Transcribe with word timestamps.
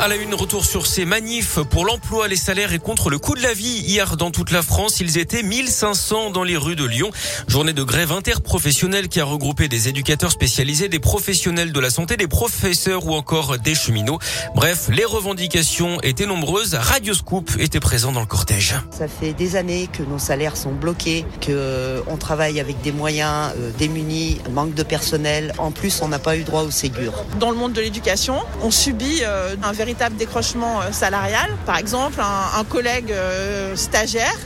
À 0.00 0.06
la 0.06 0.14
une, 0.14 0.32
retour 0.32 0.64
sur 0.64 0.86
ces 0.86 1.04
manifs 1.04 1.58
pour 1.70 1.84
l'emploi, 1.84 2.28
les 2.28 2.36
salaires 2.36 2.72
et 2.72 2.78
contre 2.78 3.10
le 3.10 3.18
coût 3.18 3.34
de 3.34 3.42
la 3.42 3.52
vie. 3.52 3.82
Hier, 3.84 4.16
dans 4.16 4.30
toute 4.30 4.52
la 4.52 4.62
France, 4.62 5.00
ils 5.00 5.18
étaient 5.18 5.42
1500 5.42 6.30
dans 6.30 6.44
les 6.44 6.56
rues 6.56 6.76
de 6.76 6.84
Lyon. 6.84 7.10
Journée 7.48 7.72
de 7.72 7.82
grève 7.82 8.12
interprofessionnelle 8.12 9.08
qui 9.08 9.18
a 9.18 9.24
regroupé 9.24 9.66
des 9.66 9.88
éducateurs 9.88 10.30
spécialisés, 10.30 10.88
des 10.88 11.00
professionnels 11.00 11.72
de 11.72 11.80
la 11.80 11.90
santé, 11.90 12.16
des 12.16 12.28
professeurs 12.28 13.06
ou 13.06 13.14
encore 13.14 13.58
des 13.58 13.74
cheminots. 13.74 14.20
Bref, 14.54 14.88
les 14.88 15.04
revendications 15.04 16.00
étaient 16.02 16.26
nombreuses. 16.26 16.76
Radio 16.76 17.12
Scoop 17.12 17.50
était 17.58 17.80
présent 17.80 18.12
dans 18.12 18.20
le 18.20 18.26
cortège. 18.26 18.76
Ça 18.96 19.08
fait 19.08 19.32
des 19.32 19.56
années 19.56 19.88
que 19.92 20.04
nos 20.04 20.20
salaires 20.20 20.56
sont 20.56 20.72
bloqués, 20.72 21.24
que 21.40 21.50
euh, 21.50 22.02
on 22.06 22.18
travaille 22.18 22.60
avec 22.60 22.80
des 22.82 22.92
moyens 22.92 23.52
euh, 23.56 23.72
démunis, 23.76 24.38
manque 24.52 24.74
de 24.74 24.84
personnel. 24.84 25.54
En 25.58 25.72
plus, 25.72 26.02
on 26.02 26.08
n'a 26.08 26.20
pas 26.20 26.36
eu 26.36 26.44
droit 26.44 26.62
au 26.62 26.70
Ségur. 26.70 27.24
Dans 27.40 27.50
le 27.50 27.56
monde 27.56 27.72
de 27.72 27.80
l'éducation, 27.80 28.36
on 28.62 28.70
subit 28.70 29.22
euh, 29.22 29.56
un 29.60 29.72
véritable 29.72 29.87
véritable 29.88 30.16
décrochement 30.16 30.82
euh, 30.82 30.92
salarial. 30.92 31.48
Par 31.64 31.78
exemple, 31.78 32.20
un, 32.20 32.64
collègue 32.64 33.10
euh, 33.10 33.74
stagiaire 33.74 34.36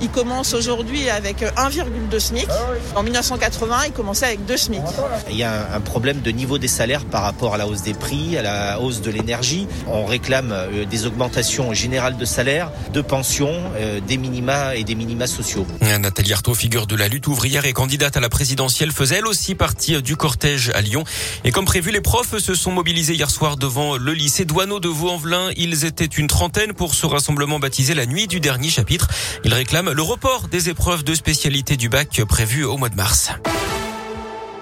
il 0.00 0.08
commence 0.08 0.54
aujourd'hui 0.54 1.08
avec 1.10 1.42
1,2 1.42 2.18
SMIC. 2.18 2.48
En 2.94 3.02
1980, 3.02 3.76
il 3.86 3.92
commençait 3.92 4.26
avec 4.26 4.46
2 4.46 4.56
SMIC. 4.56 4.80
Il 5.30 5.36
y 5.36 5.42
a 5.42 5.74
un 5.74 5.80
problème 5.80 6.20
de 6.20 6.30
niveau 6.30 6.58
des 6.58 6.68
salaires 6.68 7.04
par 7.04 7.22
rapport 7.22 7.54
à 7.54 7.58
la 7.58 7.66
hausse 7.66 7.82
des 7.82 7.94
prix, 7.94 8.36
à 8.36 8.42
la 8.42 8.80
hausse 8.80 9.00
de 9.00 9.10
l'énergie. 9.10 9.66
On 9.86 10.04
réclame 10.04 10.52
euh, 10.52 10.84
des 10.84 11.06
augmentations 11.06 11.72
générales 11.74 12.16
de 12.16 12.24
salaires, 12.24 12.70
de 12.92 13.00
pensions, 13.00 13.54
euh, 13.76 14.00
des 14.00 14.16
minima 14.16 14.74
et 14.76 14.84
des 14.84 14.94
minima 14.94 15.26
sociaux. 15.26 15.66
Nathalie 15.80 16.32
Arthaud, 16.32 16.54
figure 16.54 16.86
de 16.86 16.96
la 16.96 17.08
lutte 17.08 17.26
ouvrière 17.26 17.66
et 17.66 17.72
candidate 17.72 18.16
à 18.16 18.20
la 18.20 18.28
présidentielle, 18.28 18.92
faisait 18.92 19.16
elle 19.16 19.26
aussi 19.26 19.54
partie 19.54 20.00
du 20.02 20.16
cortège 20.16 20.70
à 20.74 20.80
Lyon. 20.80 21.04
Et 21.44 21.52
comme 21.52 21.64
prévu, 21.64 21.90
les 21.90 22.00
profs 22.00 22.38
se 22.38 22.54
sont 22.54 22.72
mobilisés 22.72 23.14
hier 23.14 23.30
soir 23.30 23.56
devant 23.56 23.96
le 23.96 24.12
lycée 24.12 24.44
Douaneau 24.44 24.80
de 24.80 24.88
Vaux-en-Velin. 24.88 25.50
Ils 25.56 25.84
étaient 25.84 26.04
une 26.04 26.26
trentaine 26.26 26.72
pour 26.72 26.94
ce 26.94 27.06
rassemblement 27.06 27.58
baptisé 27.58 27.94
la 27.94 28.06
nuit 28.06 28.26
du 28.26 28.40
dernier 28.40 28.70
chapitre. 28.70 29.08
Ils 29.44 29.54
réclament 29.54 29.89
le 29.94 30.02
report 30.02 30.48
des 30.48 30.68
épreuves 30.68 31.04
de 31.04 31.14
spécialité 31.14 31.76
du 31.76 31.88
bac 31.88 32.20
prévues 32.28 32.64
au 32.64 32.76
mois 32.76 32.88
de 32.88 32.96
mars. 32.96 33.30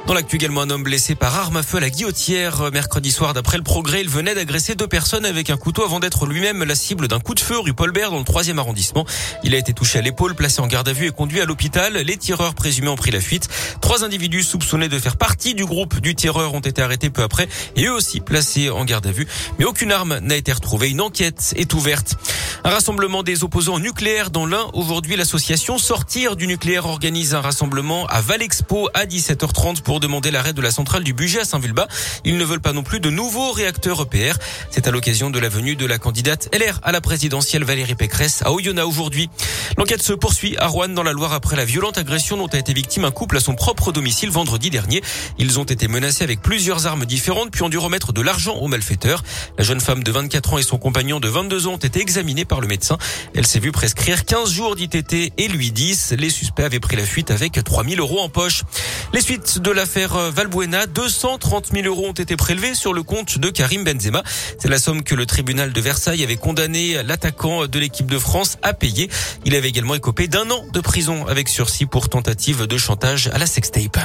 Dans 0.06 0.14
l'actu 0.14 0.36
également, 0.36 0.62
un 0.62 0.70
homme 0.70 0.84
blessé 0.84 1.14
par 1.14 1.36
arme 1.36 1.58
à 1.58 1.62
feu 1.62 1.76
à 1.76 1.80
la 1.80 1.90
guillotière. 1.90 2.70
Mercredi 2.72 3.10
soir, 3.10 3.34
d'après 3.34 3.58
le 3.58 3.62
progrès, 3.62 4.00
il 4.00 4.08
venait 4.08 4.34
d'agresser 4.34 4.74
deux 4.74 4.86
personnes 4.86 5.26
avec 5.26 5.50
un 5.50 5.58
couteau 5.58 5.84
avant 5.84 6.00
d'être 6.00 6.24
lui-même 6.24 6.64
la 6.64 6.74
cible 6.74 7.08
d'un 7.08 7.20
coup 7.20 7.34
de 7.34 7.40
feu 7.40 7.58
rue 7.58 7.74
Paulbert 7.74 8.10
dans 8.10 8.18
le 8.18 8.24
troisième 8.24 8.58
arrondissement. 8.58 9.04
Il 9.44 9.54
a 9.54 9.58
été 9.58 9.74
touché 9.74 9.98
à 9.98 10.02
l'épaule, 10.02 10.34
placé 10.34 10.62
en 10.62 10.66
garde 10.66 10.88
à 10.88 10.94
vue 10.94 11.08
et 11.08 11.10
conduit 11.10 11.42
à 11.42 11.44
l'hôpital. 11.44 11.92
Les 11.92 12.16
tireurs 12.16 12.54
présumés 12.54 12.88
ont 12.88 12.96
pris 12.96 13.10
la 13.10 13.20
fuite. 13.20 13.48
Trois 13.82 14.02
individus 14.02 14.44
soupçonnés 14.44 14.88
de 14.88 14.98
faire 14.98 15.18
partie 15.18 15.54
du 15.54 15.66
groupe 15.66 16.00
du 16.00 16.14
tireur 16.14 16.54
ont 16.54 16.60
été 16.60 16.80
arrêtés 16.80 17.10
peu 17.10 17.22
après 17.22 17.46
et 17.76 17.84
eux 17.84 17.92
aussi 17.92 18.20
placés 18.20 18.70
en 18.70 18.86
garde 18.86 19.06
à 19.06 19.12
vue. 19.12 19.26
Mais 19.58 19.66
aucune 19.66 19.92
arme 19.92 20.20
n'a 20.20 20.36
été 20.36 20.52
retrouvée. 20.52 20.88
Une 20.88 21.02
enquête 21.02 21.52
est 21.54 21.74
ouverte. 21.74 22.16
Un 22.64 22.70
rassemblement 22.70 23.22
des 23.22 23.44
opposants 23.44 23.78
nucléaires 23.78 24.30
dans 24.30 24.44
l'un. 24.44 24.66
Aujourd'hui, 24.72 25.14
l'association 25.16 25.78
Sortir 25.78 26.34
du 26.34 26.48
nucléaire 26.48 26.86
organise 26.86 27.34
un 27.34 27.40
rassemblement 27.40 28.06
à 28.06 28.20
Valexpo 28.20 28.88
à 28.94 29.06
17h30 29.06 29.82
pour 29.82 30.00
demander 30.00 30.32
l'arrêt 30.32 30.52
de 30.52 30.60
la 30.60 30.72
centrale 30.72 31.04
du 31.04 31.12
budget 31.12 31.40
à 31.40 31.44
Saint-Vulbas. 31.44 31.86
Ils 32.24 32.36
ne 32.36 32.44
veulent 32.44 32.60
pas 32.60 32.72
non 32.72 32.82
plus 32.82 32.98
de 32.98 33.10
nouveaux 33.10 33.52
réacteurs 33.52 34.02
EPR. 34.02 34.38
C'est 34.70 34.88
à 34.88 34.90
l'occasion 34.90 35.30
de 35.30 35.38
la 35.38 35.48
venue 35.48 35.76
de 35.76 35.86
la 35.86 35.98
candidate 35.98 36.48
LR 36.52 36.80
à 36.82 36.90
la 36.90 37.00
présidentielle 37.00 37.62
Valérie 37.62 37.94
Pécresse 37.94 38.42
à 38.42 38.52
Oyonnax 38.52 38.88
aujourd'hui. 38.88 39.30
L'enquête 39.76 40.02
se 40.02 40.12
poursuit 40.12 40.56
à 40.58 40.66
Rouen 40.66 40.88
dans 40.88 41.04
la 41.04 41.12
Loire 41.12 41.32
après 41.32 41.54
la 41.54 41.64
violente 41.64 41.96
agression 41.96 42.36
dont 42.36 42.48
a 42.48 42.58
été 42.58 42.72
victime 42.72 43.04
un 43.04 43.12
couple 43.12 43.36
à 43.36 43.40
son 43.40 43.54
propre 43.54 43.92
domicile 43.92 44.30
vendredi 44.30 44.70
dernier. 44.70 45.00
Ils 45.38 45.60
ont 45.60 45.64
été 45.64 45.86
menacés 45.86 46.24
avec 46.24 46.42
plusieurs 46.42 46.88
armes 46.88 47.06
différentes 47.06 47.52
puis 47.52 47.62
ont 47.62 47.68
dû 47.68 47.78
remettre 47.78 48.12
de 48.12 48.20
l'argent 48.20 48.56
aux 48.56 48.66
malfaiteurs. 48.66 49.22
La 49.58 49.64
jeune 49.64 49.80
femme 49.80 50.02
de 50.02 50.10
24 50.10 50.54
ans 50.54 50.58
et 50.58 50.62
son 50.62 50.78
compagnon 50.78 51.20
de 51.20 51.28
22 51.28 51.68
ans 51.68 51.74
ont 51.74 51.76
été 51.76 52.00
examinés 52.00 52.44
par 52.48 52.60
le 52.60 52.66
médecin. 52.66 52.98
Elle 53.34 53.46
s'est 53.46 53.60
vue 53.60 53.72
prescrire 53.72 54.24
15 54.24 54.50
jours 54.50 54.74
d'ITT 54.74 55.32
et 55.36 55.48
lui 55.48 55.70
10. 55.70 56.14
Les 56.19 56.31
suspects 56.31 56.64
avaient 56.64 56.81
pris 56.81 56.97
la 56.97 57.04
fuite 57.04 57.31
avec 57.31 57.62
3000 57.62 58.00
euros 58.00 58.20
en 58.20 58.28
poche. 58.28 58.64
Les 59.12 59.20
suites 59.20 59.59
de 59.59 59.70
l'affaire 59.70 60.16
Valbuena, 60.32 60.86
230 60.86 61.69
000 61.72 61.86
euros 61.86 62.09
ont 62.09 62.12
été 62.12 62.36
prélevés 62.36 62.75
sur 62.75 62.92
le 62.92 63.03
compte 63.03 63.38
de 63.38 63.50
Karim 63.50 63.84
Benzema. 63.84 64.22
C'est 64.59 64.69
la 64.69 64.78
somme 64.78 65.03
que 65.03 65.14
le 65.14 65.26
tribunal 65.26 65.72
de 65.72 65.81
Versailles 65.81 66.25
avait 66.25 66.36
condamné 66.36 67.03
l'attaquant 67.03 67.66
de 67.66 67.78
l'équipe 67.78 68.06
de 68.06 68.19
France 68.19 68.59
à 68.62 68.72
payer. 68.72 69.09
Il 69.44 69.54
avait 69.54 69.69
également 69.69 69.94
écopé 69.94 70.28
d'un 70.28 70.50
an 70.50 70.65
de 70.72 70.80
prison 70.80 71.26
avec 71.26 71.48
sursis 71.48 71.86
pour 71.86 72.09
tentative 72.09 72.66
de 72.66 72.78
chantage 72.78 73.28
à 73.28 73.38
la 73.38 73.47
sextape. 73.47 73.98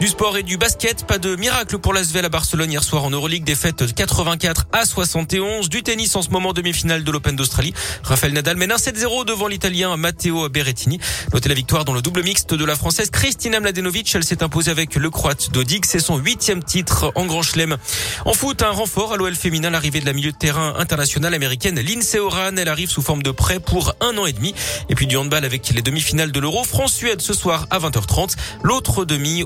Du 0.00 0.06
sport 0.06 0.36
et 0.36 0.44
du 0.44 0.58
basket, 0.58 1.04
pas 1.08 1.18
de 1.18 1.34
miracle 1.34 1.76
pour 1.78 1.92
l'Asvel 1.92 2.24
à 2.24 2.28
Barcelone 2.28 2.70
hier 2.70 2.84
soir 2.84 3.02
en 3.02 3.10
Euroleague, 3.10 3.42
défaite 3.42 3.82
de 3.82 3.90
84 3.90 4.66
à 4.70 4.86
71. 4.86 5.68
Du 5.68 5.82
tennis 5.82 6.14
en 6.14 6.22
ce 6.22 6.30
moment, 6.30 6.52
demi-finale 6.52 7.02
de 7.02 7.10
l'Open 7.10 7.34
d'Australie. 7.34 7.74
Raphaël 8.04 8.32
Nadal 8.32 8.56
mène 8.56 8.70
1-7-0 8.70 9.24
devant 9.24 9.48
l'Italien 9.48 9.96
Matteo 9.96 10.48
Berrettini. 10.48 11.00
Notez 11.32 11.48
la 11.48 11.56
victoire 11.56 11.84
dans 11.84 11.94
le 11.94 12.00
double 12.00 12.22
mixte 12.22 12.54
de 12.54 12.64
la 12.64 12.76
Française 12.76 13.10
Kristina 13.10 13.58
Mladenovic. 13.58 14.14
Elle 14.14 14.22
s'est 14.22 14.44
imposée 14.44 14.70
avec 14.70 14.94
le 14.94 15.10
Croate 15.10 15.50
Dodig. 15.50 15.84
C'est 15.84 15.98
son 15.98 16.18
huitième 16.18 16.62
titre 16.62 17.10
en 17.16 17.26
Grand 17.26 17.42
Chelem. 17.42 17.76
En 18.24 18.34
foot, 18.34 18.62
un 18.62 18.70
renfort 18.70 19.14
à 19.14 19.16
l'OL 19.16 19.34
féminin, 19.34 19.70
l'arrivée 19.70 19.98
de 19.98 20.06
la 20.06 20.12
milieu 20.12 20.30
de 20.30 20.36
terrain 20.36 20.74
internationale 20.78 21.34
américaine 21.34 21.80
Lindsay 21.80 22.20
Oran. 22.20 22.56
Elle 22.56 22.68
arrive 22.68 22.88
sous 22.88 23.02
forme 23.02 23.24
de 23.24 23.32
prêt 23.32 23.58
pour 23.58 23.94
un 24.00 24.16
an 24.16 24.26
et 24.26 24.32
demi. 24.32 24.54
Et 24.90 24.94
puis 24.94 25.08
du 25.08 25.16
handball 25.16 25.44
avec 25.44 25.68
les 25.70 25.82
demi-finales 25.82 26.30
de 26.30 26.38
l'Euro. 26.38 26.62
France-Suède 26.62 27.20
ce 27.20 27.34
soir 27.34 27.66
à 27.70 27.80
20h30. 27.80 28.36
L'autre 28.62 29.04
demi 29.04 29.42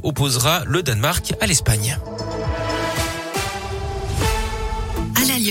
le 0.67 0.83
Danemark 0.83 1.35
à 1.41 1.47
l'Espagne. 1.47 1.99